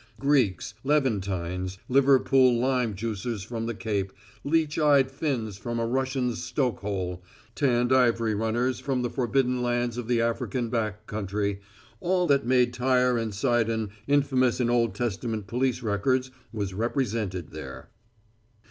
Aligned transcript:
Greeks, 0.19 0.73
Levantines, 0.83 1.77
Liverpool 1.87 2.55
lime 2.57 2.95
juicers 2.95 3.45
from 3.45 3.67
the 3.67 3.75
Cape, 3.75 4.11
leech 4.43 4.79
eyed 4.79 5.11
Finns 5.11 5.59
from 5.59 5.77
a 5.77 5.85
Russian's 5.85 6.43
stoke 6.43 6.79
hole, 6.79 7.21
tanned 7.53 7.93
ivory 7.93 8.33
runners 8.33 8.79
from 8.79 9.03
the 9.03 9.11
forbidden 9.11 9.61
lands 9.61 9.99
of 9.99 10.07
the 10.07 10.19
African 10.19 10.69
back 10.69 11.05
country 11.05 11.61
all 11.99 12.25
that 12.25 12.47
made 12.47 12.73
Tyre 12.73 13.15
and 13.15 13.31
Sidon 13.31 13.91
infamous 14.07 14.59
in 14.59 14.71
Old 14.71 14.95
Testament 14.95 15.45
police 15.45 15.83
records 15.83 16.31
was 16.51 16.73
represented 16.73 17.51
there. 17.51 17.91